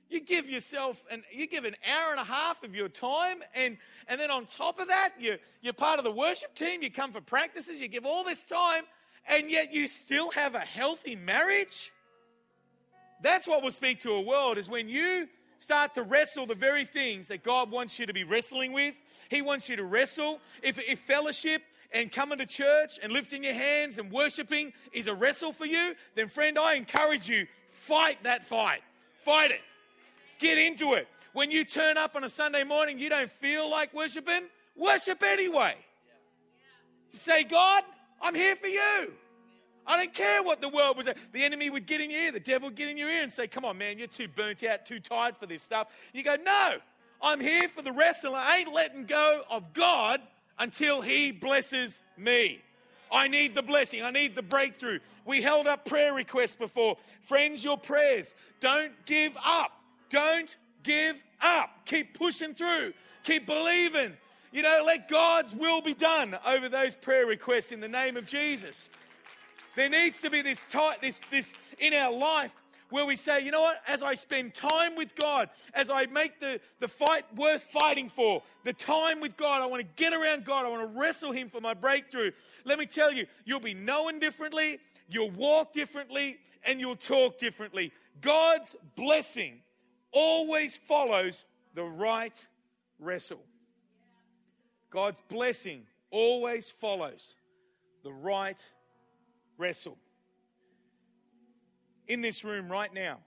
[0.08, 3.78] You give yourself and you give an hour and a half of your time, and,
[4.08, 7.12] and then on top of that, you, you're part of the worship team, you come
[7.12, 8.84] for practices, you give all this time,
[9.26, 11.92] and yet you still have a healthy marriage?
[13.22, 16.84] That's what will speak to a world is when you start to wrestle the very
[16.84, 18.94] things that God wants you to be wrestling with.
[19.30, 20.40] He wants you to wrestle.
[20.62, 21.62] If, if fellowship
[21.94, 25.94] and coming to church and lifting your hands and worshiping is a wrestle for you,
[26.14, 28.82] then friend, I encourage you, fight that fight.
[29.24, 29.60] Fight it.
[30.38, 31.06] Get into it.
[31.32, 34.42] When you turn up on a Sunday morning, you don't feel like worshiping,
[34.76, 35.76] worship anyway.
[37.08, 37.84] Say, God,
[38.20, 39.12] I'm here for you.
[39.86, 41.08] I don't care what the world was.
[41.32, 43.32] The enemy would get in your ear, the devil would get in your ear and
[43.32, 45.88] say, Come on, man, you're too burnt out, too tired for this stuff.
[46.12, 46.76] You go, No,
[47.20, 48.34] I'm here for the wrestle.
[48.34, 50.20] I ain't letting go of God
[50.58, 52.62] until He blesses me.
[53.10, 54.02] I need the blessing.
[54.02, 55.00] I need the breakthrough.
[55.26, 56.96] We held up prayer requests before.
[57.20, 58.34] Friends, your prayers.
[58.60, 59.72] Don't give up.
[60.08, 61.70] Don't give up.
[61.84, 62.94] Keep pushing through.
[63.24, 64.14] Keep believing.
[64.50, 68.26] You know, let God's will be done over those prayer requests in the name of
[68.26, 68.88] Jesus.
[69.76, 72.52] There needs to be this, tight, this, this in our life
[72.92, 76.38] where we say, you know what, as I spend time with God, as I make
[76.40, 80.44] the, the fight worth fighting for, the time with God, I want to get around
[80.44, 82.32] God, I want to wrestle Him for my breakthrough.
[82.64, 84.78] Let me tell you, you'll be known differently,
[85.08, 87.92] you'll walk differently, and you'll talk differently.
[88.20, 89.60] God's blessing
[90.12, 92.46] always follows the right
[92.98, 93.42] wrestle.
[94.90, 97.36] God's blessing always follows
[98.04, 98.62] the right
[99.56, 99.96] wrestle.
[102.12, 103.20] In this room right now,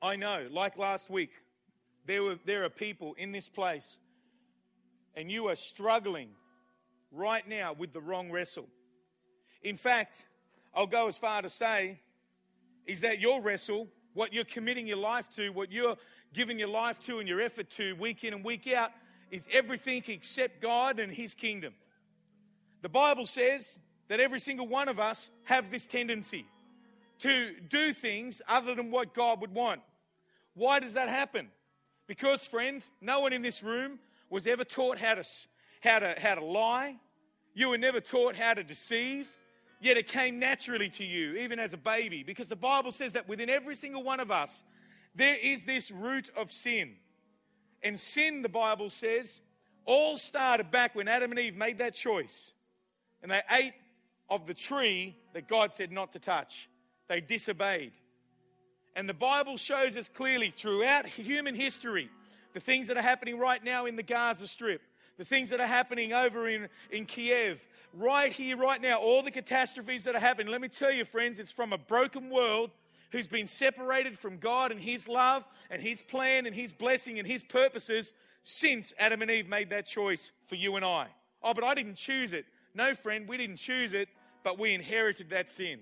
[0.00, 1.28] I know, like last week,
[2.06, 3.98] there, were, there are people in this place,
[5.14, 6.30] and you are struggling
[7.10, 8.66] right now with the wrong wrestle.
[9.62, 10.26] In fact,
[10.74, 12.00] I'll go as far to say
[12.86, 15.96] is that your wrestle, what you're committing your life to, what you're
[16.32, 18.92] giving your life to and your effort to week in and week out,
[19.30, 21.74] is everything except God and His kingdom.
[22.80, 23.78] The Bible says
[24.08, 26.46] that every single one of us have this tendency
[27.22, 29.80] to do things other than what God would want.
[30.54, 31.48] Why does that happen?
[32.06, 35.24] Because, friend, no one in this room was ever taught how to,
[35.80, 36.96] how to, how to lie.
[37.54, 39.28] You were never taught how to deceive.
[39.80, 43.28] Yet it came naturally to you, even as a baby, because the Bible says that
[43.28, 44.62] within every single one of us,
[45.14, 46.94] there is this root of sin.
[47.82, 49.40] And sin, the Bible says,
[49.84, 52.52] all started back when Adam and Eve made that choice.
[53.22, 53.74] And they ate
[54.30, 56.68] of the tree that God said not to touch.
[57.12, 57.92] They disobeyed.
[58.96, 62.08] And the Bible shows us clearly throughout human history
[62.54, 64.80] the things that are happening right now in the Gaza Strip,
[65.18, 67.60] the things that are happening over in, in Kiev,
[67.92, 70.50] right here, right now, all the catastrophes that are happening.
[70.50, 72.70] Let me tell you, friends, it's from a broken world
[73.10, 77.28] who's been separated from God and His love and His plan and His blessing and
[77.28, 81.08] His purposes since Adam and Eve made that choice for you and I.
[81.42, 82.46] Oh, but I didn't choose it.
[82.74, 84.08] No, friend, we didn't choose it
[84.42, 85.80] but we inherited that sin.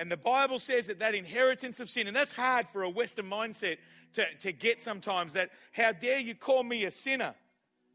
[0.00, 3.26] And the Bible says that that inheritance of sin, and that's hard for a Western
[3.26, 3.76] mindset
[4.14, 7.34] to, to get sometimes, that how dare you call me a sinner?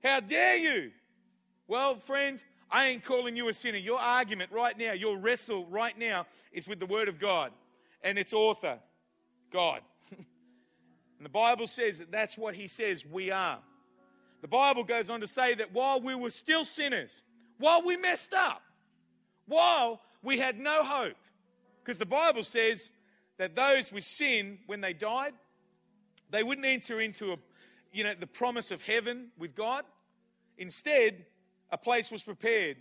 [0.03, 0.91] How dare you?
[1.67, 2.39] Well, friend,
[2.69, 3.79] I ain't calling you a sinner.
[3.79, 7.51] Your argument right now, your wrestle right now is with the Word of God
[8.03, 8.77] and its author,
[9.51, 9.81] God.
[10.15, 13.57] and the Bible says that that's what He says we are.
[14.43, 17.23] the Bible goes on to say that while we were still sinners,
[17.57, 18.61] while we messed up,
[19.47, 21.15] while we had no hope,
[21.85, 22.89] because the Bible says
[23.37, 25.33] that those with sin, when they died,
[26.31, 27.37] they wouldn't enter into a,
[27.93, 29.85] you know, the promise of heaven with God.
[30.57, 31.25] Instead,
[31.69, 32.77] a place was prepared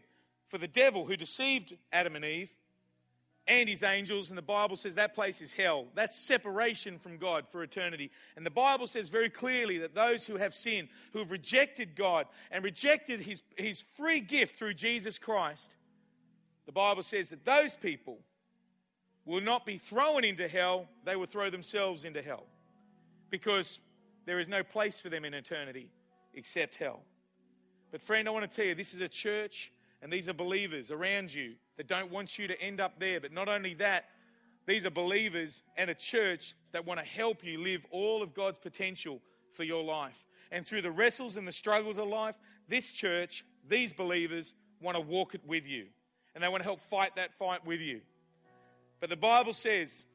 [0.49, 2.51] for the devil who deceived Adam and Eve
[3.47, 5.85] and his angels, and the Bible says that place is hell.
[5.95, 8.11] That's separation from God for eternity.
[8.37, 12.27] And the Bible says very clearly that those who have sinned, who have rejected God
[12.51, 15.77] and rejected his, his free gift through Jesus Christ,
[16.65, 18.21] the Bible says that those people
[19.25, 22.45] will not be thrown into hell, they will throw themselves into hell.
[23.31, 23.81] Because
[24.27, 25.91] there is no place for them in eternity
[26.35, 27.01] except hell.
[27.91, 29.71] But, friend, I want to tell you, this is a church
[30.03, 33.21] and these are believers around you that don't want you to end up there.
[33.21, 34.05] But not only that,
[34.67, 38.59] these are believers and a church that want to help you live all of God's
[38.59, 39.21] potential
[39.57, 40.25] for your life.
[40.53, 42.37] And through the wrestles and the struggles of life,
[42.69, 45.87] this church, these believers, want to walk it with you.
[46.35, 48.01] And they want to help fight that fight with you.
[49.05, 50.07] But the Bible says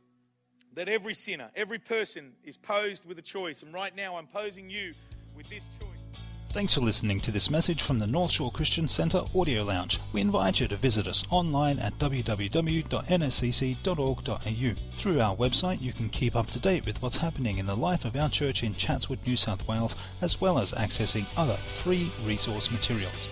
[0.74, 3.62] that every sinner, every person is posed with a choice.
[3.62, 4.96] And right now, I'm posing you
[5.38, 6.00] with this choice.
[6.50, 10.00] Thanks for listening to this message from the North Shore Christian Centre Audio Lounge.
[10.12, 14.96] We invite you to visit us online at www.nscc.org.au.
[14.96, 18.06] Through our website, you can keep up to date with what's happening in the life
[18.06, 22.72] of our church in Chatswood, New South Wales, as well as accessing other free resource
[22.72, 23.30] materials.